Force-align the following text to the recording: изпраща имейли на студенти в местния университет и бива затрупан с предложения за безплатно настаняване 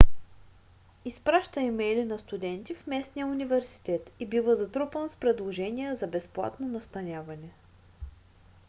изпраща 1.05 1.61
имейли 1.61 2.05
на 2.05 2.19
студенти 2.19 2.75
в 2.75 2.87
местния 2.87 3.27
университет 3.27 4.11
и 4.19 4.25
бива 4.25 4.55
затрупан 4.55 5.09
с 5.09 5.15
предложения 5.15 5.95
за 5.95 6.07
безплатно 6.07 6.67
настаняване 6.67 7.51